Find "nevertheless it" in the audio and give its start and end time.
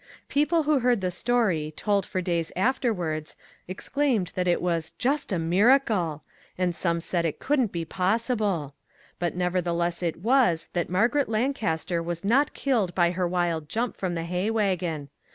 9.35-10.17